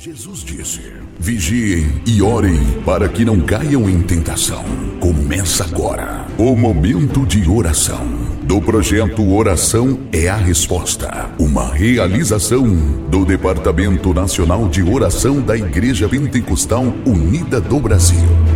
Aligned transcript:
Jesus 0.00 0.44
disse: 0.44 0.80
Vigiem 1.18 2.00
e 2.06 2.22
orem 2.22 2.56
para 2.84 3.08
que 3.08 3.24
não 3.24 3.40
caiam 3.40 3.90
em 3.90 4.00
tentação. 4.00 4.64
Começa 5.00 5.64
agora 5.64 6.24
o 6.38 6.54
momento 6.54 7.26
de 7.26 7.48
oração 7.50 8.06
do 8.44 8.62
projeto 8.62 9.28
Oração 9.34 9.98
é 10.12 10.28
a 10.28 10.36
Resposta, 10.36 11.28
uma 11.38 11.74
realização 11.74 12.64
do 13.10 13.24
Departamento 13.24 14.14
Nacional 14.14 14.68
de 14.68 14.82
Oração 14.82 15.42
da 15.42 15.56
Igreja 15.56 16.08
Pentecostal 16.08 16.84
Unida 17.04 17.60
do 17.60 17.80
Brasil. 17.80 18.47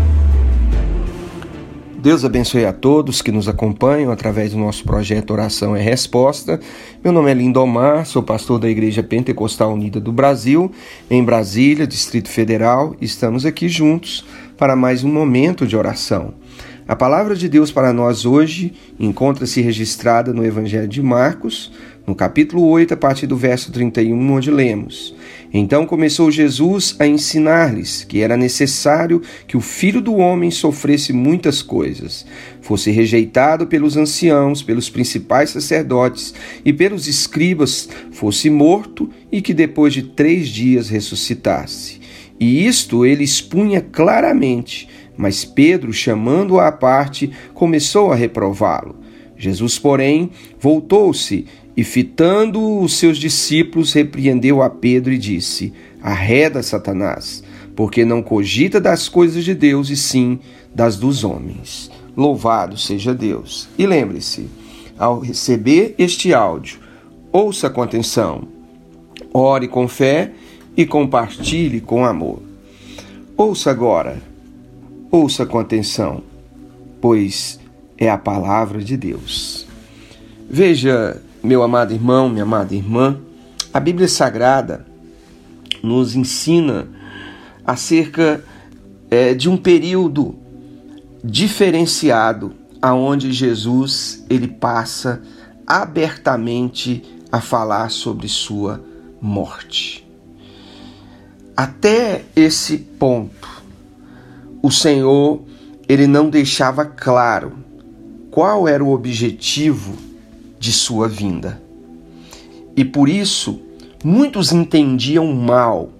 Deus 2.02 2.24
abençoe 2.24 2.64
a 2.64 2.72
todos 2.72 3.22
que 3.22 3.30
nos 3.30 3.48
acompanham 3.48 4.10
através 4.10 4.50
do 4.50 4.58
nosso 4.58 4.82
projeto 4.82 5.30
Oração 5.30 5.76
é 5.76 5.80
Resposta. 5.80 6.58
Meu 7.02 7.12
nome 7.12 7.30
é 7.30 7.34
Lindomar, 7.34 8.04
sou 8.06 8.24
pastor 8.24 8.58
da 8.58 8.68
Igreja 8.68 9.04
Pentecostal 9.04 9.72
Unida 9.72 10.00
do 10.00 10.10
Brasil, 10.10 10.68
em 11.08 11.22
Brasília, 11.22 11.86
Distrito 11.86 12.28
Federal. 12.28 12.96
Estamos 13.00 13.46
aqui 13.46 13.68
juntos 13.68 14.24
para 14.58 14.74
mais 14.74 15.04
um 15.04 15.12
momento 15.12 15.64
de 15.64 15.76
oração. 15.76 16.34
A 16.86 16.96
palavra 16.96 17.36
de 17.36 17.48
Deus 17.48 17.70
para 17.70 17.92
nós 17.92 18.26
hoje 18.26 18.72
encontra-se 18.98 19.60
registrada 19.60 20.32
no 20.32 20.44
Evangelho 20.44 20.88
de 20.88 21.00
Marcos, 21.00 21.70
no 22.04 22.12
capítulo 22.12 22.66
8, 22.66 22.94
a 22.94 22.96
partir 22.96 23.28
do 23.28 23.36
verso 23.36 23.70
31, 23.70 24.32
onde 24.32 24.50
lemos: 24.50 25.14
Então 25.54 25.86
começou 25.86 26.28
Jesus 26.28 26.96
a 26.98 27.06
ensinar-lhes 27.06 28.02
que 28.02 28.20
era 28.20 28.36
necessário 28.36 29.22
que 29.46 29.56
o 29.56 29.60
filho 29.60 30.00
do 30.00 30.16
homem 30.16 30.50
sofresse 30.50 31.12
muitas 31.12 31.62
coisas, 31.62 32.26
fosse 32.60 32.90
rejeitado 32.90 33.68
pelos 33.68 33.96
anciãos, 33.96 34.60
pelos 34.60 34.90
principais 34.90 35.50
sacerdotes 35.50 36.34
e 36.64 36.72
pelos 36.72 37.06
escribas, 37.06 37.88
fosse 38.10 38.50
morto 38.50 39.08
e 39.30 39.40
que 39.40 39.54
depois 39.54 39.94
de 39.94 40.02
três 40.02 40.48
dias 40.48 40.88
ressuscitasse. 40.88 42.02
E 42.40 42.66
isto 42.66 43.06
ele 43.06 43.22
expunha 43.22 43.80
claramente, 43.80 44.88
mas 45.22 45.44
Pedro, 45.44 45.92
chamando-o 45.92 46.58
à 46.58 46.72
parte, 46.72 47.30
começou 47.54 48.10
a 48.10 48.16
reprová-lo. 48.16 48.96
Jesus, 49.36 49.78
porém, 49.78 50.32
voltou-se 50.58 51.46
e, 51.76 51.84
fitando 51.84 52.80
os 52.80 52.98
seus 52.98 53.18
discípulos, 53.18 53.92
repreendeu 53.92 54.60
a 54.60 54.68
Pedro 54.68 55.12
e 55.12 55.18
disse: 55.18 55.72
Arreda, 56.02 56.60
Satanás, 56.60 57.40
porque 57.76 58.04
não 58.04 58.20
cogita 58.20 58.80
das 58.80 59.08
coisas 59.08 59.44
de 59.44 59.54
Deus 59.54 59.90
e 59.90 59.96
sim 59.96 60.40
das 60.74 60.96
dos 60.96 61.22
homens. 61.22 61.88
Louvado 62.16 62.76
seja 62.76 63.14
Deus. 63.14 63.68
E 63.78 63.86
lembre-se, 63.86 64.48
ao 64.98 65.20
receber 65.20 65.94
este 65.98 66.34
áudio, 66.34 66.80
ouça 67.30 67.70
com 67.70 67.80
atenção, 67.80 68.48
ore 69.32 69.68
com 69.68 69.86
fé 69.86 70.32
e 70.76 70.84
compartilhe 70.84 71.80
com 71.80 72.04
amor. 72.04 72.42
Ouça 73.36 73.70
agora, 73.70 74.31
ouça 75.12 75.44
com 75.44 75.58
atenção, 75.58 76.22
pois 76.98 77.60
é 77.98 78.10
a 78.10 78.16
palavra 78.16 78.82
de 78.82 78.96
Deus. 78.96 79.66
Veja 80.48 81.22
meu 81.44 81.62
amado 81.62 81.92
irmão, 81.92 82.30
minha 82.30 82.44
amada 82.44 82.74
irmã, 82.74 83.20
a 83.74 83.78
Bíblia 83.78 84.08
Sagrada 84.08 84.86
nos 85.82 86.16
ensina 86.16 86.88
acerca 87.64 88.42
é, 89.10 89.34
de 89.34 89.50
um 89.50 89.56
período 89.56 90.34
diferenciado 91.22 92.54
aonde 92.80 93.32
Jesus 93.32 94.24
ele 94.30 94.48
passa 94.48 95.20
abertamente 95.66 97.02
a 97.30 97.40
falar 97.40 97.90
sobre 97.90 98.28
sua 98.28 98.82
morte. 99.20 100.06
Até 101.56 102.24
esse 102.34 102.78
ponto, 102.78 103.61
o 104.62 104.70
Senhor 104.70 105.42
ele 105.88 106.06
não 106.06 106.30
deixava 106.30 106.84
claro 106.84 107.52
qual 108.30 108.66
era 108.66 108.82
o 108.82 108.92
objetivo 108.92 109.94
de 110.58 110.72
sua 110.72 111.08
vinda. 111.08 111.60
E 112.76 112.84
por 112.84 113.08
isso, 113.08 113.60
muitos 114.02 114.52
entendiam 114.52 115.30
mal 115.34 115.90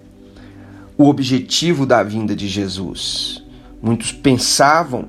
o 0.96 1.08
objetivo 1.08 1.84
da 1.84 2.02
vinda 2.02 2.34
de 2.34 2.48
Jesus. 2.48 3.44
Muitos 3.82 4.12
pensavam 4.12 5.08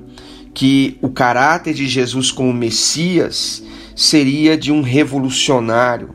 que 0.54 0.98
o 1.02 1.10
caráter 1.10 1.74
de 1.74 1.88
Jesus 1.88 2.32
como 2.32 2.52
Messias 2.52 3.64
seria 3.96 4.58
de 4.58 4.72
um 4.72 4.82
revolucionário 4.82 6.10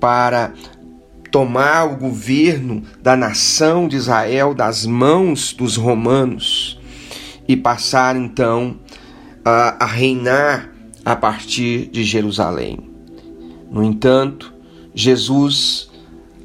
para 0.00 0.52
tomar 1.32 1.90
o 1.90 1.96
governo 1.96 2.82
da 3.02 3.16
nação 3.16 3.88
de 3.88 3.96
Israel 3.96 4.54
das 4.54 4.86
mãos 4.86 5.54
dos 5.54 5.76
romanos 5.76 6.78
e 7.48 7.56
passar 7.56 8.14
então 8.14 8.76
a, 9.44 9.82
a 9.82 9.86
reinar 9.86 10.70
a 11.04 11.16
partir 11.16 11.88
de 11.88 12.04
Jerusalém. 12.04 12.78
No 13.70 13.82
entanto, 13.82 14.52
Jesus, 14.94 15.90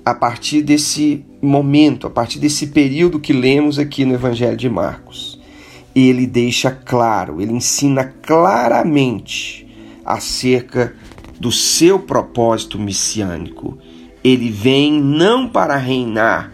a 0.06 0.16
partir 0.16 0.62
desse 0.62 1.26
momento, 1.42 2.08
a 2.08 2.10
partir 2.10 2.40
desse 2.40 2.68
período 2.68 3.20
que 3.20 3.34
lemos 3.34 3.78
aqui 3.78 4.06
no 4.06 4.14
Evangelho 4.14 4.56
de 4.56 4.70
Marcos, 4.70 5.38
ele 5.94 6.26
deixa 6.26 6.72
claro, 6.72 7.42
ele 7.42 7.52
ensina 7.52 8.06
claramente 8.06 9.68
acerca 10.06 10.96
do 11.38 11.52
seu 11.52 12.00
propósito 12.00 12.80
messiânico. 12.80 13.78
Ele 14.28 14.50
vem 14.50 14.92
não 15.02 15.48
para 15.48 15.78
reinar 15.78 16.52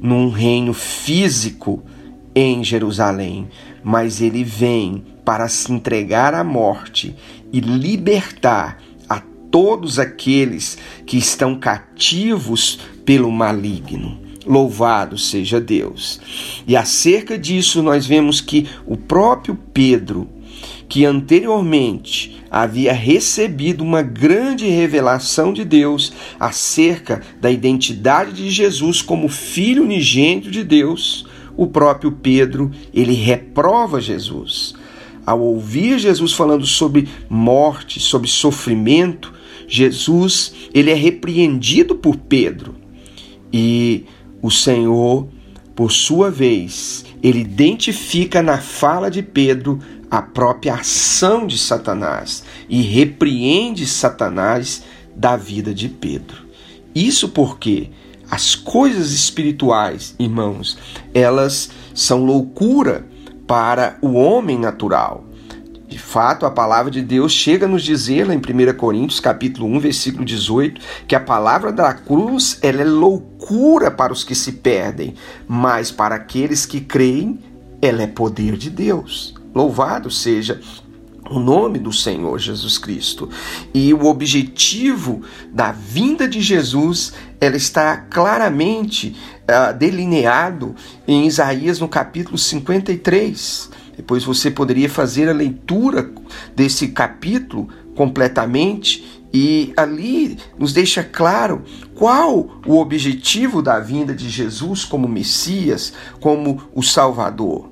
num 0.00 0.30
reino 0.30 0.72
físico 0.72 1.82
em 2.32 2.62
Jerusalém, 2.62 3.48
mas 3.82 4.20
ele 4.20 4.44
vem 4.44 5.02
para 5.24 5.48
se 5.48 5.72
entregar 5.72 6.32
à 6.32 6.44
morte 6.44 7.16
e 7.52 7.58
libertar 7.58 8.80
a 9.08 9.20
todos 9.50 9.98
aqueles 9.98 10.78
que 11.04 11.18
estão 11.18 11.58
cativos 11.58 12.78
pelo 13.04 13.32
maligno. 13.32 14.20
Louvado 14.46 15.18
seja 15.18 15.60
Deus. 15.60 16.20
E 16.68 16.76
acerca 16.76 17.36
disso, 17.36 17.82
nós 17.82 18.06
vemos 18.06 18.40
que 18.40 18.68
o 18.86 18.96
próprio 18.96 19.58
Pedro, 19.74 20.28
que 20.88 21.04
anteriormente 21.04 22.42
havia 22.50 22.92
recebido 22.92 23.82
uma 23.82 24.02
grande 24.02 24.66
revelação 24.66 25.52
de 25.52 25.64
Deus 25.64 26.12
acerca 26.40 27.22
da 27.40 27.50
identidade 27.50 28.32
de 28.32 28.50
Jesus 28.50 29.02
como 29.02 29.28
filho 29.28 29.82
unigênito 29.82 30.50
de 30.50 30.64
Deus, 30.64 31.26
o 31.56 31.66
próprio 31.66 32.12
Pedro, 32.12 32.70
ele 32.94 33.14
reprova 33.14 34.00
Jesus 34.00 34.74
ao 35.28 35.40
ouvir 35.40 35.98
Jesus 35.98 36.32
falando 36.32 36.64
sobre 36.64 37.06
morte, 37.28 38.00
sobre 38.00 38.26
sofrimento, 38.26 39.34
Jesus, 39.68 40.54
ele 40.72 40.90
é 40.90 40.94
repreendido 40.94 41.94
por 41.94 42.16
Pedro. 42.16 42.74
E 43.52 44.06
o 44.40 44.50
Senhor, 44.50 45.28
por 45.74 45.92
sua 45.92 46.30
vez, 46.30 47.04
ele 47.22 47.40
identifica 47.40 48.40
na 48.40 48.56
fala 48.56 49.10
de 49.10 49.22
Pedro 49.22 49.78
a 50.10 50.22
própria 50.22 50.74
ação 50.74 51.46
de 51.46 51.58
Satanás 51.58 52.44
e 52.68 52.82
repreende 52.82 53.86
Satanás 53.86 54.82
da 55.14 55.36
vida 55.36 55.74
de 55.74 55.88
Pedro. 55.88 56.46
Isso 56.94 57.28
porque 57.28 57.90
as 58.30 58.54
coisas 58.54 59.12
espirituais, 59.12 60.14
irmãos, 60.18 60.78
elas 61.14 61.70
são 61.94 62.24
loucura 62.24 63.06
para 63.46 63.98
o 64.02 64.12
homem 64.14 64.58
natural. 64.58 65.24
De 65.88 65.98
fato, 65.98 66.44
a 66.44 66.50
palavra 66.50 66.90
de 66.90 67.00
Deus 67.00 67.32
chega 67.32 67.64
a 67.64 67.68
nos 67.68 67.82
dizer 67.82 68.26
lá 68.26 68.34
em 68.34 68.38
1 68.38 68.76
Coríntios, 68.76 69.20
capítulo 69.20 69.66
1, 69.68 69.80
versículo 69.80 70.24
18, 70.24 70.80
que 71.08 71.14
a 71.14 71.20
palavra 71.20 71.72
da 71.72 71.94
cruz 71.94 72.58
ela 72.60 72.82
é 72.82 72.84
loucura 72.84 73.90
para 73.90 74.12
os 74.12 74.22
que 74.22 74.34
se 74.34 74.52
perdem, 74.52 75.14
mas 75.46 75.90
para 75.90 76.16
aqueles 76.16 76.66
que 76.66 76.82
creem, 76.82 77.38
ela 77.80 78.02
é 78.02 78.06
poder 78.06 78.58
de 78.58 78.68
Deus. 78.68 79.37
Louvado 79.58 80.08
seja 80.08 80.60
o 81.28 81.40
nome 81.40 81.80
do 81.80 81.92
Senhor 81.92 82.38
Jesus 82.38 82.78
Cristo. 82.78 83.28
E 83.74 83.92
o 83.92 84.04
objetivo 84.04 85.22
da 85.52 85.72
vinda 85.72 86.28
de 86.28 86.40
Jesus, 86.40 87.12
ela 87.40 87.56
está 87.56 87.96
claramente 87.96 89.16
uh, 89.42 89.76
delineado 89.76 90.76
em 91.08 91.26
Isaías 91.26 91.80
no 91.80 91.88
capítulo 91.88 92.38
53. 92.38 93.70
Depois 93.96 94.22
você 94.22 94.48
poderia 94.48 94.88
fazer 94.88 95.28
a 95.28 95.32
leitura 95.32 96.08
desse 96.54 96.86
capítulo 96.86 97.68
completamente 97.96 99.24
e 99.34 99.72
ali 99.76 100.38
nos 100.56 100.72
deixa 100.72 101.02
claro 101.02 101.64
qual 101.96 102.60
o 102.64 102.78
objetivo 102.78 103.60
da 103.60 103.80
vinda 103.80 104.14
de 104.14 104.30
Jesus 104.30 104.84
como 104.84 105.08
Messias, 105.08 105.92
como 106.20 106.62
o 106.72 106.80
Salvador. 106.80 107.67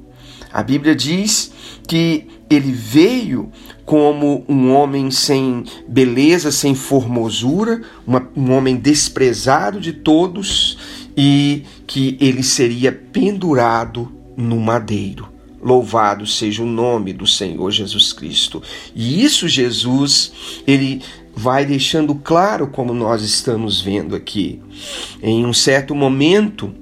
A 0.56 0.62
Bíblia 0.62 0.96
diz 0.96 1.52
que 1.86 2.28
ele 2.48 2.72
veio 2.72 3.52
como 3.84 4.42
um 4.48 4.72
homem 4.72 5.10
sem 5.10 5.64
beleza, 5.86 6.50
sem 6.50 6.74
formosura, 6.74 7.82
uma, 8.06 8.26
um 8.34 8.50
homem 8.52 8.76
desprezado 8.76 9.78
de 9.78 9.92
todos 9.92 10.78
e 11.14 11.62
que 11.86 12.16
ele 12.18 12.42
seria 12.42 12.90
pendurado 12.90 14.10
no 14.34 14.58
madeiro. 14.58 15.28
Louvado 15.62 16.26
seja 16.26 16.62
o 16.62 16.66
nome 16.66 17.12
do 17.12 17.26
Senhor 17.26 17.70
Jesus 17.70 18.14
Cristo. 18.14 18.62
E 18.94 19.22
isso 19.22 19.46
Jesus, 19.46 20.62
ele 20.66 21.02
vai 21.34 21.66
deixando 21.66 22.14
claro 22.14 22.66
como 22.68 22.94
nós 22.94 23.20
estamos 23.20 23.82
vendo 23.82 24.16
aqui. 24.16 24.58
Em 25.22 25.44
um 25.44 25.52
certo 25.52 25.94
momento, 25.94 26.72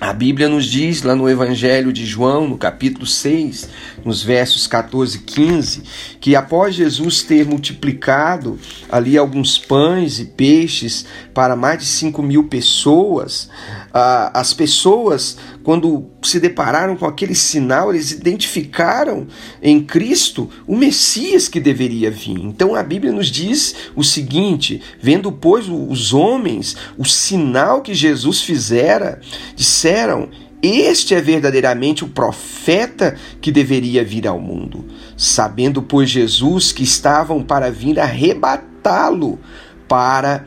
a 0.00 0.12
Bíblia 0.12 0.48
nos 0.48 0.66
diz 0.66 1.02
lá 1.02 1.16
no 1.16 1.28
Evangelho 1.28 1.92
de 1.92 2.06
João, 2.06 2.46
no 2.46 2.56
capítulo 2.56 3.04
6, 3.04 3.68
nos 4.04 4.22
versos 4.22 4.66
14 4.68 5.18
e 5.18 5.20
15, 5.22 5.82
que 6.20 6.36
após 6.36 6.76
Jesus 6.76 7.22
ter 7.22 7.44
multiplicado 7.44 8.58
ali 8.88 9.18
alguns 9.18 9.58
pães 9.58 10.20
e 10.20 10.24
peixes 10.24 11.04
para 11.34 11.56
mais 11.56 11.80
de 11.80 11.86
5 11.86 12.22
mil 12.22 12.44
pessoas, 12.44 13.50
as 13.98 14.52
pessoas, 14.52 15.36
quando 15.62 16.10
se 16.22 16.38
depararam 16.38 16.96
com 16.96 17.06
aquele 17.06 17.34
sinal, 17.34 17.90
eles 17.90 18.10
identificaram 18.10 19.26
em 19.62 19.82
Cristo 19.82 20.50
o 20.66 20.76
Messias 20.76 21.48
que 21.48 21.60
deveria 21.60 22.10
vir. 22.10 22.38
Então 22.38 22.74
a 22.74 22.82
Bíblia 22.82 23.12
nos 23.12 23.28
diz 23.28 23.74
o 23.96 24.04
seguinte: 24.04 24.82
vendo, 25.00 25.32
pois, 25.32 25.66
os 25.68 26.12
homens 26.12 26.76
o 26.96 27.04
sinal 27.04 27.80
que 27.80 27.94
Jesus 27.94 28.42
fizera, 28.42 29.20
disseram 29.56 30.28
este 30.60 31.14
é 31.14 31.20
verdadeiramente 31.20 32.04
o 32.04 32.08
profeta 32.08 33.16
que 33.40 33.52
deveria 33.52 34.04
vir 34.04 34.26
ao 34.26 34.40
mundo. 34.40 34.86
Sabendo, 35.16 35.80
pois, 35.80 36.10
Jesus 36.10 36.72
que 36.72 36.82
estavam 36.82 37.44
para 37.44 37.70
vir 37.70 38.00
arrebatá-lo, 38.00 39.38
para 39.86 40.44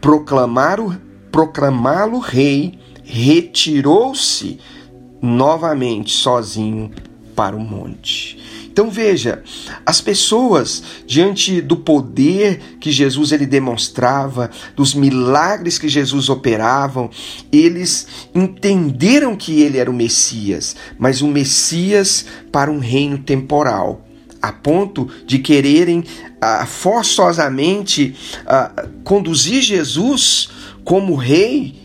proclamar-o 0.00 0.96
proclamá-lo 1.32 2.18
rei, 2.18 2.78
retirou-se 3.12 4.58
novamente 5.20 6.10
sozinho 6.10 6.90
para 7.36 7.54
o 7.54 7.60
monte. 7.60 8.38
Então 8.72 8.90
veja, 8.90 9.42
as 9.84 10.00
pessoas 10.00 10.82
diante 11.06 11.60
do 11.60 11.76
poder 11.76 12.78
que 12.80 12.90
Jesus 12.90 13.30
ele 13.30 13.44
demonstrava, 13.44 14.50
dos 14.74 14.94
milagres 14.94 15.78
que 15.78 15.90
Jesus 15.90 16.30
operavam, 16.30 17.10
eles 17.52 18.06
entenderam 18.34 19.36
que 19.36 19.60
ele 19.60 19.76
era 19.76 19.90
o 19.90 19.94
Messias, 19.94 20.74
mas 20.98 21.20
um 21.20 21.30
Messias 21.30 22.24
para 22.50 22.70
um 22.70 22.78
reino 22.78 23.18
temporal, 23.18 24.06
a 24.40 24.50
ponto 24.50 25.06
de 25.26 25.38
quererem 25.38 26.02
ah, 26.40 26.64
forçosamente 26.64 28.16
ah, 28.46 28.86
conduzir 29.04 29.60
Jesus 29.60 30.48
como 30.82 31.14
rei 31.14 31.82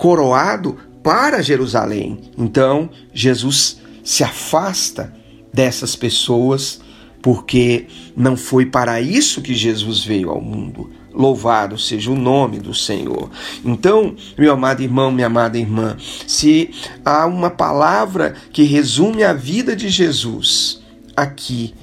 coroado 0.00 0.78
para 1.02 1.42
Jerusalém. 1.42 2.22
Então 2.38 2.88
Jesus 3.12 3.82
se 4.02 4.24
afasta 4.24 5.14
dessas 5.52 5.94
pessoas, 5.94 6.80
porque 7.20 7.86
não 8.16 8.34
foi 8.34 8.64
para 8.64 8.98
isso 8.98 9.42
que 9.42 9.54
Jesus 9.54 10.02
veio 10.02 10.30
ao 10.30 10.40
mundo. 10.40 10.90
Louvado 11.12 11.76
seja 11.76 12.10
o 12.10 12.16
nome 12.16 12.58
do 12.58 12.72
Senhor. 12.72 13.30
Então, 13.62 14.16
meu 14.38 14.54
amado 14.54 14.82
irmão, 14.82 15.12
minha 15.12 15.26
amada 15.26 15.58
irmã, 15.58 15.98
se 16.26 16.70
há 17.04 17.26
uma 17.26 17.50
palavra 17.50 18.34
que 18.50 18.62
resume 18.62 19.22
a 19.22 19.34
vida 19.34 19.76
de 19.76 19.90
Jesus 19.90 20.80
aqui 21.14 21.74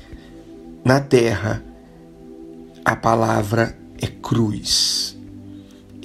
na 0.84 1.00
terra, 1.00 1.64
a 2.84 2.96
palavra 2.96 3.78
é 4.02 4.08
cruz. 4.08 5.17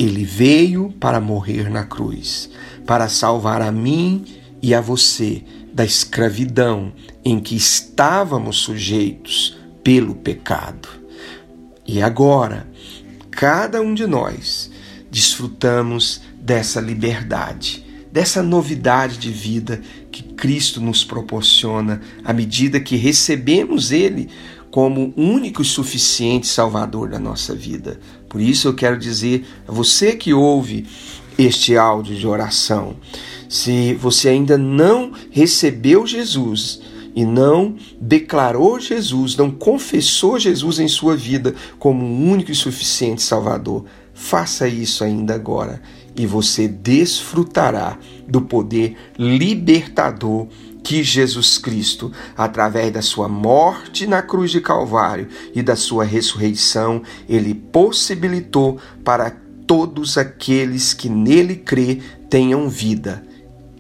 Ele 0.05 0.25
veio 0.25 0.93
para 0.99 1.21
morrer 1.21 1.71
na 1.71 1.85
cruz, 1.85 2.51
para 2.85 3.09
salvar 3.09 3.63
a 3.63 3.71
mim 3.71 4.25
e 4.61 4.75
a 4.75 4.81
você 4.81 5.45
da 5.73 5.85
escravidão 5.85 6.93
em 7.25 7.39
que 7.39 7.55
estávamos 7.55 8.59
sujeitos 8.59 9.57
pelo 9.85 10.15
pecado. 10.15 10.89
E 11.87 12.03
agora, 12.03 12.67
cada 13.31 13.81
um 13.81 13.95
de 13.95 14.07
nós 14.07 14.71
desfrutamos 15.11 16.21
dessa 16.35 16.81
liberdade, 16.81 17.85
dessa 18.11 18.43
novidade 18.43 19.19
de 19.19 19.31
vida 19.31 19.81
que 20.11 20.23
Cristo 20.23 20.81
nos 20.81 21.05
proporciona 21.05 22.01
à 22.25 22.33
medida 22.33 22.81
que 22.81 22.97
recebemos 22.97 23.93
Ele 23.93 24.29
como 24.73 25.13
único 25.19 25.61
e 25.61 25.67
suficiente 25.67 26.47
Salvador 26.47 27.11
da 27.11 27.19
nossa 27.19 27.55
vida. 27.55 28.01
Por 28.27 28.41
isso 28.41 28.67
eu 28.67 28.75
quero 28.75 28.99
dizer 28.99 29.47
a 29.69 29.71
você 29.71 30.17
que 30.17 30.33
ouve 30.33 30.87
este 31.39 31.77
áudio 31.77 32.17
de 32.17 32.27
oração, 32.27 32.97
se 33.51 33.93
você 33.95 34.31
ainda 34.31 34.57
não 34.57 35.13
recebeu 35.31 36.07
Jesus 36.07 36.81
e 37.15 37.23
não 37.23 37.77
declarou 38.01 38.81
Jesus, 38.81 39.37
não 39.37 39.51
confessou 39.51 40.39
Jesus 40.39 40.79
em 40.79 40.89
sua 40.89 41.15
vida 41.15 41.55
como 41.79 42.03
um 42.03 42.31
único 42.31 42.51
e 42.51 42.55
suficiente 42.55 43.21
Salvador, 43.21 43.85
faça 44.15 44.67
isso 44.67 45.05
ainda 45.05 45.35
agora 45.35 45.83
e 46.17 46.27
você 46.27 46.67
desfrutará 46.67 47.99
do 48.27 48.41
poder 48.41 48.97
libertador 49.19 50.49
que 50.83 51.03
Jesus 51.03 51.59
Cristo, 51.59 52.13
através 52.37 52.93
da 52.93 53.03
sua 53.03 53.29
morte 53.29 54.07
na 54.07 54.23
cruz 54.23 54.51
de 54.51 54.61
Calvário 54.61 55.29
e 55.55 55.63
da 55.63 55.77
sua 55.77 56.05
ressurreição, 56.05 57.03
ele 57.29 57.55
possibilitou 57.55 58.79
para 59.05 59.31
todos 59.67 60.19
aqueles 60.19 60.93
que 60.93 61.09
nele 61.09 61.57
crê 61.57 62.01
tenham 62.29 62.69
vida 62.69 63.23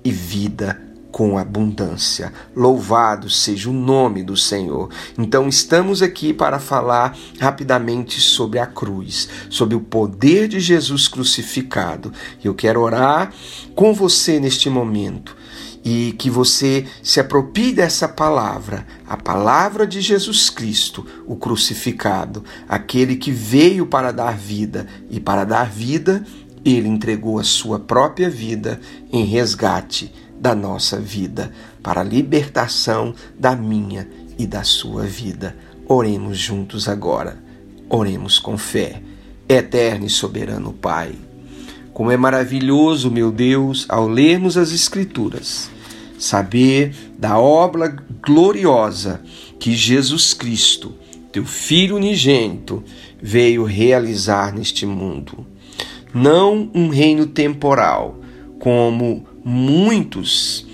e 0.04 0.10
vida 0.10 0.81
com 1.10 1.37
abundância. 1.37 2.32
Louvado 2.56 3.28
seja 3.28 3.69
o 3.69 3.72
nome 3.72 4.22
do 4.22 4.37
Senhor. 4.37 4.88
Então, 5.19 5.46
estamos 5.46 6.00
aqui 6.00 6.32
para 6.32 6.58
falar 6.58 7.14
rapidamente 7.38 8.19
sobre 8.19 8.58
a 8.58 8.66
cruz, 8.66 9.28
sobre 9.50 9.76
o 9.76 9.81
poder 9.81 10.48
de 10.48 10.58
Jesus 10.58 11.06
crucificado. 11.06 12.10
Eu 12.43 12.55
quero 12.55 12.81
orar 12.81 13.31
com 13.75 13.93
você 13.93 14.40
neste 14.40 14.70
momento 14.70 15.37
e 15.84 16.12
que 16.19 16.31
você 16.31 16.87
se 17.02 17.19
aproprie 17.19 17.73
dessa 17.73 18.08
palavra, 18.08 18.87
a 19.06 19.17
palavra 19.17 19.87
de 19.87 20.00
Jesus 20.00 20.49
Cristo, 20.49 21.05
o 21.26 21.37
crucificado, 21.37 22.44
aquele 22.69 23.17
que 23.17 23.32
veio 23.32 23.87
para 23.87 24.12
dar 24.12 24.37
vida 24.37 24.87
e 25.11 25.19
para 25.19 25.44
dar 25.44 25.69
vida 25.69 26.25
ele 26.64 26.88
entregou 26.88 27.38
a 27.38 27.44
sua 27.44 27.79
própria 27.79 28.31
vida 28.31 28.81
em 29.12 29.24
resgate 29.24 30.12
da 30.39 30.55
nossa 30.55 30.98
vida, 30.98 31.53
para 31.82 32.01
a 32.01 32.05
libertação 32.05 33.15
da 33.39 33.55
minha 33.55 34.08
e 34.39 34.46
da 34.46 34.62
sua 34.62 35.05
vida. 35.05 35.56
Oremos 35.86 36.39
juntos 36.39 36.89
agora. 36.89 37.39
Oremos 37.89 38.39
com 38.39 38.56
fé. 38.56 39.03
Eterno 39.48 40.06
e 40.06 40.10
soberano 40.10 40.72
Pai, 40.72 41.15
como 41.93 42.11
é 42.11 42.17
maravilhoso, 42.17 43.11
meu 43.11 43.31
Deus, 43.31 43.87
ao 43.89 44.08
lermos 44.08 44.56
as 44.56 44.72
Escrituras, 44.72 45.70
saber 46.19 46.94
da 47.19 47.39
obra 47.39 47.94
gloriosa 48.25 49.20
que 49.58 49.75
Jesus 49.75 50.34
Cristo, 50.34 50.94
teu 51.31 51.44
Filho 51.44 51.96
unigênito, 51.96 52.82
veio 53.20 53.65
realizar 53.65 54.53
neste 54.53 54.87
mundo 54.87 55.46
não 56.15 56.70
um 56.75 56.89
reino 56.89 57.27
temporal, 57.27 58.19
como 58.58 59.27
muitos 59.44 60.67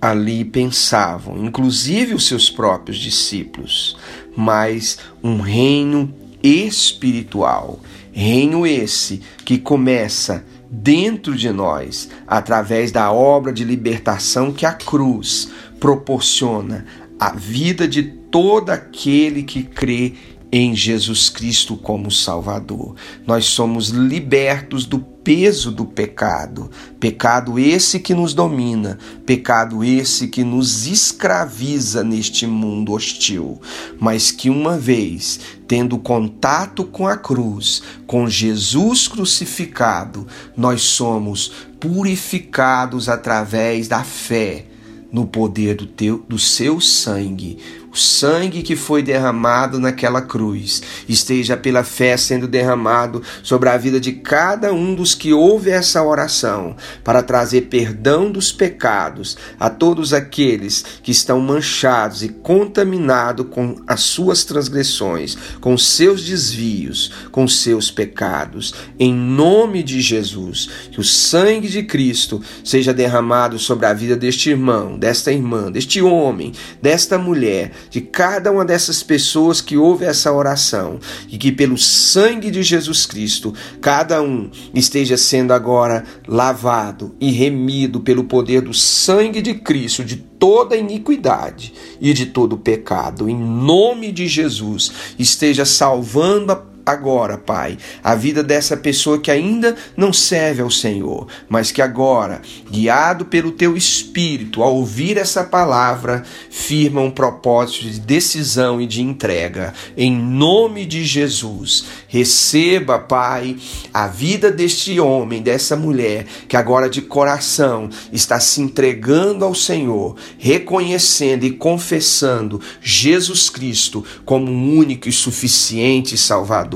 ali 0.00 0.44
pensavam, 0.44 1.44
inclusive 1.44 2.14
os 2.14 2.26
seus 2.26 2.50
próprios 2.50 2.98
discípulos, 2.98 3.96
mas 4.36 4.98
um 5.22 5.40
reino 5.40 6.12
espiritual. 6.42 7.80
Reino 8.12 8.66
esse 8.66 9.22
que 9.44 9.56
começa 9.56 10.44
dentro 10.74 11.36
de 11.36 11.50
nós, 11.50 12.08
através 12.26 12.90
da 12.90 13.12
obra 13.12 13.52
de 13.52 13.62
libertação 13.62 14.50
que 14.50 14.64
a 14.64 14.72
cruz 14.72 15.50
proporciona 15.78 16.86
à 17.20 17.34
vida 17.34 17.86
de 17.86 18.02
todo 18.02 18.70
aquele 18.70 19.42
que 19.42 19.62
crê 19.62 20.14
em 20.50 20.74
Jesus 20.74 21.28
Cristo 21.28 21.76
como 21.76 22.10
Salvador. 22.10 22.96
Nós 23.26 23.44
somos 23.44 23.88
libertos 23.88 24.86
do 24.86 24.98
peso 25.24 25.70
do 25.70 25.84
pecado, 25.84 26.70
pecado 26.98 27.58
esse 27.58 28.00
que 28.00 28.14
nos 28.14 28.34
domina, 28.34 28.98
pecado 29.24 29.84
esse 29.84 30.28
que 30.28 30.42
nos 30.42 30.86
escraviza 30.86 32.02
neste 32.02 32.46
mundo 32.46 32.92
hostil, 32.92 33.60
mas 33.98 34.30
que 34.30 34.50
uma 34.50 34.76
vez 34.76 35.40
tendo 35.66 35.96
contato 35.98 36.84
com 36.84 37.06
a 37.06 37.16
cruz, 37.16 37.82
com 38.06 38.28
Jesus 38.28 39.08
crucificado, 39.08 40.26
nós 40.56 40.82
somos 40.82 41.52
purificados 41.80 43.08
através 43.08 43.88
da 43.88 44.04
fé 44.04 44.66
no 45.12 45.26
poder 45.26 45.74
do, 45.74 45.86
teu, 45.86 46.24
do 46.28 46.38
seu 46.38 46.80
sangue, 46.80 47.58
o 47.92 47.96
sangue 47.96 48.62
que 48.62 48.74
foi 48.74 49.02
derramado 49.02 49.78
naquela 49.78 50.22
cruz 50.22 50.82
esteja 51.06 51.58
pela 51.58 51.84
fé 51.84 52.16
sendo 52.16 52.48
derramado 52.48 53.22
sobre 53.42 53.68
a 53.68 53.76
vida 53.76 54.00
de 54.00 54.12
cada 54.12 54.72
um 54.72 54.94
dos 54.94 55.14
que 55.14 55.34
ouve 55.34 55.68
essa 55.68 56.02
oração, 56.02 56.74
para 57.04 57.22
trazer 57.22 57.62
perdão 57.62 58.32
dos 58.32 58.50
pecados 58.50 59.36
a 59.60 59.68
todos 59.68 60.14
aqueles 60.14 60.82
que 61.02 61.10
estão 61.10 61.38
manchados 61.38 62.22
e 62.22 62.30
contaminados 62.30 63.46
com 63.50 63.76
as 63.86 64.00
suas 64.00 64.42
transgressões, 64.42 65.36
com 65.60 65.76
seus 65.76 66.24
desvios, 66.24 67.12
com 67.30 67.46
seus 67.46 67.90
pecados. 67.90 68.72
Em 68.98 69.12
nome 69.12 69.82
de 69.82 70.00
Jesus, 70.00 70.68
que 70.90 71.00
o 71.00 71.04
sangue 71.04 71.68
de 71.68 71.82
Cristo 71.82 72.42
seja 72.64 72.94
derramado 72.94 73.58
sobre 73.58 73.84
a 73.84 73.92
vida 73.92 74.16
deste 74.16 74.48
irmão, 74.48 74.98
desta 74.98 75.30
irmã, 75.30 75.70
deste 75.70 76.00
homem, 76.00 76.52
desta 76.80 77.18
mulher 77.18 77.72
de 77.90 78.00
cada 78.00 78.50
uma 78.50 78.64
dessas 78.64 79.02
pessoas 79.02 79.60
que 79.60 79.76
ouve 79.76 80.04
essa 80.04 80.32
oração 80.32 80.98
e 81.28 81.38
que 81.38 81.52
pelo 81.52 81.78
sangue 81.78 82.50
de 82.50 82.62
Jesus 82.62 83.06
Cristo 83.06 83.54
cada 83.80 84.22
um 84.22 84.50
esteja 84.74 85.16
sendo 85.16 85.52
agora 85.52 86.04
lavado 86.26 87.14
e 87.20 87.30
remido 87.30 88.00
pelo 88.00 88.24
poder 88.24 88.62
do 88.62 88.74
sangue 88.74 89.42
de 89.42 89.54
Cristo 89.54 90.04
de 90.04 90.16
toda 90.16 90.76
iniquidade 90.76 91.72
e 92.00 92.12
de 92.12 92.26
todo 92.26 92.58
pecado. 92.58 93.28
Em 93.28 93.36
nome 93.38 94.10
de 94.10 94.26
Jesus, 94.26 94.90
esteja 95.18 95.64
salvando 95.64 96.52
a 96.52 96.71
agora, 96.84 97.38
Pai, 97.38 97.78
a 98.02 98.14
vida 98.14 98.42
dessa 98.42 98.76
pessoa 98.76 99.18
que 99.18 99.30
ainda 99.30 99.76
não 99.96 100.12
serve 100.12 100.62
ao 100.62 100.70
Senhor, 100.70 101.26
mas 101.48 101.70
que 101.70 101.80
agora, 101.80 102.42
guiado 102.70 103.24
pelo 103.24 103.52
teu 103.52 103.76
espírito, 103.76 104.62
ao 104.62 104.76
ouvir 104.76 105.16
essa 105.16 105.44
palavra, 105.44 106.24
firma 106.50 107.00
um 107.00 107.10
propósito 107.10 107.84
de 107.84 108.00
decisão 108.00 108.80
e 108.80 108.86
de 108.86 109.00
entrega. 109.00 109.72
Em 109.96 110.14
nome 110.14 110.84
de 110.84 111.04
Jesus, 111.04 111.84
receba, 112.08 112.98
Pai, 112.98 113.56
a 113.92 114.08
vida 114.08 114.50
deste 114.50 114.98
homem, 114.98 115.42
dessa 115.42 115.76
mulher 115.76 116.26
que 116.48 116.56
agora 116.56 116.88
de 116.88 117.02
coração 117.02 117.88
está 118.12 118.40
se 118.40 118.60
entregando 118.60 119.44
ao 119.44 119.54
Senhor, 119.54 120.16
reconhecendo 120.38 121.44
e 121.44 121.52
confessando 121.52 122.60
Jesus 122.80 123.48
Cristo 123.48 124.04
como 124.24 124.50
um 124.50 124.76
único 124.76 125.08
e 125.08 125.12
suficiente 125.12 126.16
Salvador. 126.16 126.71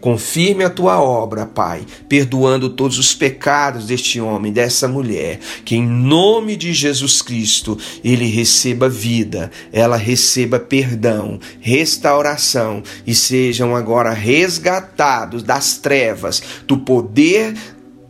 Confirme 0.00 0.64
a 0.64 0.70
tua 0.70 1.00
obra, 1.00 1.46
Pai, 1.46 1.84
perdoando 2.08 2.70
todos 2.70 2.98
os 2.98 3.14
pecados 3.14 3.86
deste 3.86 4.20
homem, 4.20 4.52
dessa 4.52 4.86
mulher, 4.88 5.40
que 5.64 5.76
em 5.76 5.86
nome 5.86 6.56
de 6.56 6.72
Jesus 6.72 7.22
Cristo 7.22 7.76
ele 8.04 8.26
receba 8.26 8.88
vida, 8.88 9.50
ela 9.72 9.96
receba 9.96 10.58
perdão, 10.58 11.38
restauração 11.60 12.82
e 13.06 13.14
sejam 13.14 13.74
agora 13.74 14.12
resgatados 14.12 15.42
das 15.42 15.78
trevas, 15.78 16.42
do 16.66 16.78
poder 16.78 17.54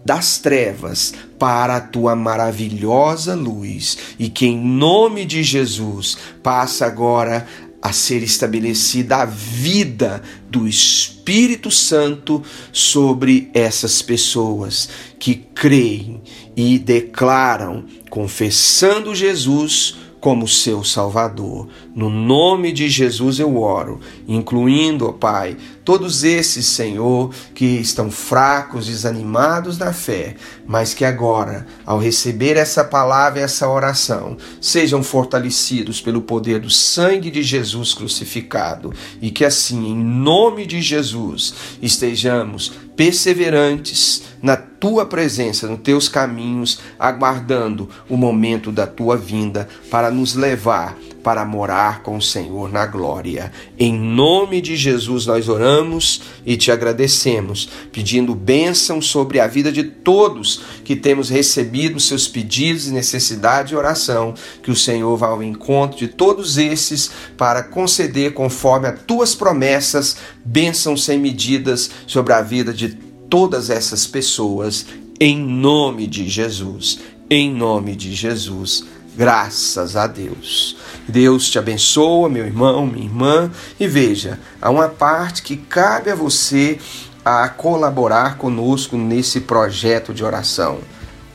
das 0.04 0.38
trevas 0.38 1.12
para 1.38 1.76
a 1.76 1.80
tua 1.80 2.16
maravilhosa 2.16 3.34
luz. 3.34 3.96
E 4.18 4.28
que 4.28 4.46
em 4.46 4.58
nome 4.58 5.24
de 5.24 5.42
Jesus 5.42 6.16
passa 6.42 6.86
agora 6.86 7.46
a 7.82 7.92
ser 7.92 8.22
estabelecida 8.22 9.16
a 9.18 9.24
vida 9.24 10.22
do 10.48 10.68
Espírito 10.68 11.70
Santo 11.70 12.42
sobre 12.72 13.50
essas 13.54 14.02
pessoas 14.02 14.88
que 15.18 15.34
creem 15.34 16.22
e 16.56 16.78
declaram, 16.78 17.86
confessando 18.10 19.14
Jesus 19.14 19.96
como 20.20 20.46
seu 20.46 20.84
Salvador. 20.84 21.68
No 21.94 22.10
nome 22.10 22.72
de 22.72 22.88
Jesus 22.88 23.38
eu 23.38 23.56
oro, 23.56 24.00
incluindo, 24.28 25.08
ó 25.08 25.12
Pai, 25.12 25.56
todos 25.84 26.22
esses, 26.22 26.66
Senhor, 26.66 27.32
que 27.54 27.64
estão 27.64 28.10
fracos, 28.10 28.86
desanimados 28.86 29.78
na 29.78 29.92
fé, 29.92 30.36
mas 30.66 30.92
que 30.92 31.04
agora, 31.04 31.66
ao 31.84 31.98
receber 31.98 32.56
essa 32.56 32.84
palavra 32.84 33.40
e 33.40 33.42
essa 33.42 33.68
oração, 33.68 34.36
sejam 34.60 35.02
fortalecidos 35.02 36.00
pelo 36.00 36.20
poder 36.20 36.60
do 36.60 36.70
sangue 36.70 37.30
de 37.30 37.42
Jesus 37.42 37.94
crucificado 37.94 38.92
e 39.20 39.30
que 39.30 39.44
assim, 39.44 39.88
em 39.88 39.96
nome 39.96 40.66
de 40.66 40.82
Jesus, 40.82 41.54
estejamos 41.80 42.72
perseverantes 42.94 44.22
na 44.42 44.56
tua 44.56 45.06
presença, 45.06 45.66
nos 45.66 45.80
teus 45.80 46.08
caminhos, 46.08 46.80
aguardando 46.98 47.88
o 48.08 48.16
momento 48.16 48.72
da 48.72 48.86
tua 48.86 49.16
vinda 49.16 49.68
para 49.90 50.10
nos 50.10 50.34
levar 50.34 50.96
para 51.22 51.44
morar 51.44 52.02
com 52.02 52.16
o 52.16 52.22
Senhor 52.22 52.70
na 52.70 52.86
glória. 52.86 53.52
Em 53.78 53.92
nome 53.92 54.60
de 54.60 54.76
Jesus 54.76 55.26
nós 55.26 55.48
oramos 55.48 56.22
e 56.44 56.56
te 56.56 56.70
agradecemos, 56.70 57.68
pedindo 57.92 58.34
bênção 58.34 59.00
sobre 59.00 59.38
a 59.40 59.46
vida 59.46 59.70
de 59.70 59.84
todos 59.84 60.62
que 60.84 60.96
temos 60.96 61.28
recebido 61.28 62.00
seus 62.00 62.26
pedidos 62.26 62.86
e 62.86 62.92
necessidade 62.92 63.70
de 63.70 63.76
oração, 63.76 64.34
que 64.62 64.70
o 64.70 64.76
Senhor 64.76 65.16
vá 65.16 65.28
ao 65.28 65.42
encontro 65.42 65.98
de 65.98 66.08
todos 66.08 66.58
esses 66.58 67.10
para 67.36 67.62
conceder 67.62 68.32
conforme 68.32 68.88
as 68.88 69.00
tuas 69.02 69.34
promessas, 69.34 70.16
bênçãos 70.44 71.04
sem 71.04 71.18
medidas 71.18 71.90
sobre 72.06 72.32
a 72.32 72.40
vida 72.40 72.72
de 72.72 73.09
todas 73.30 73.70
essas 73.70 74.06
pessoas, 74.06 74.84
em 75.18 75.38
nome 75.38 76.06
de 76.08 76.28
Jesus. 76.28 76.98
Em 77.30 77.54
nome 77.54 77.94
de 77.94 78.12
Jesus. 78.12 78.84
Graças 79.16 79.96
a 79.96 80.08
Deus. 80.08 80.76
Deus 81.08 81.48
te 81.48 81.58
abençoa, 81.58 82.28
meu 82.28 82.44
irmão, 82.44 82.86
minha 82.86 83.04
irmã. 83.04 83.50
E 83.78 83.86
veja, 83.86 84.38
há 84.60 84.68
uma 84.68 84.88
parte 84.88 85.42
que 85.42 85.56
cabe 85.56 86.10
a 86.10 86.14
você 86.14 86.78
a 87.24 87.48
colaborar 87.48 88.36
conosco 88.36 88.96
nesse 88.96 89.40
projeto 89.42 90.12
de 90.12 90.24
oração. 90.24 90.80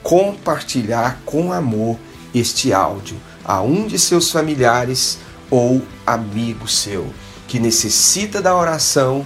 Compartilhar 0.03 1.21
com 1.25 1.53
amor 1.53 1.97
este 2.33 2.73
áudio 2.73 3.15
a 3.43 3.61
um 3.61 3.87
de 3.87 3.97
seus 3.97 4.29
familiares 4.29 5.17
ou 5.49 5.81
amigo 6.05 6.67
seu 6.67 7.13
que 7.47 7.59
necessita 7.59 8.41
da 8.41 8.55
oração 8.55 9.25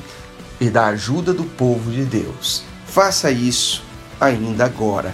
e 0.59 0.69
da 0.69 0.87
ajuda 0.87 1.33
do 1.33 1.43
povo 1.43 1.91
de 1.91 2.03
Deus. 2.03 2.63
Faça 2.85 3.31
isso 3.31 3.83
ainda 4.19 4.65
agora 4.65 5.13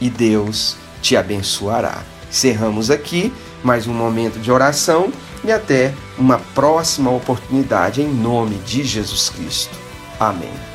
e 0.00 0.10
Deus 0.10 0.76
te 1.00 1.16
abençoará. 1.16 2.02
Cerramos 2.30 2.90
aqui 2.90 3.32
mais 3.62 3.86
um 3.86 3.94
momento 3.94 4.38
de 4.38 4.50
oração 4.50 5.12
e 5.44 5.52
até 5.52 5.94
uma 6.18 6.38
próxima 6.38 7.10
oportunidade 7.10 8.02
em 8.02 8.08
nome 8.08 8.56
de 8.58 8.84
Jesus 8.84 9.30
Cristo. 9.30 9.76
Amém. 10.18 10.71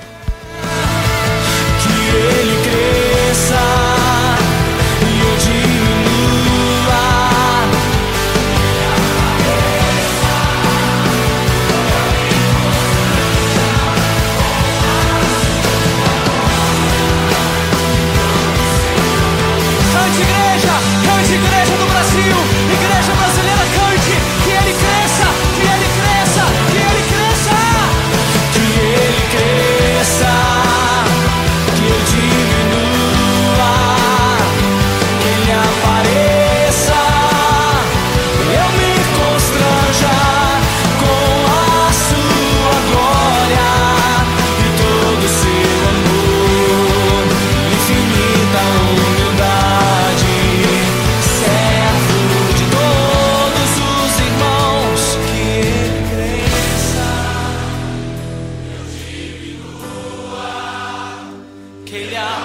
Kilian. 61.98 62.37